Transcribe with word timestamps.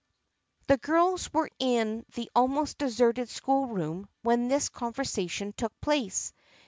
The 0.65 0.77
girls 0.79 1.31
were 1.31 1.51
in 1.59 2.07
the 2.15 2.27
almost 2.33 2.79
deserted 2.79 3.29
school 3.29 3.67
room 3.67 4.09
when 4.23 4.47
this 4.47 4.67
conversation 4.67 5.53
took 5.55 5.79
place. 5.79 6.33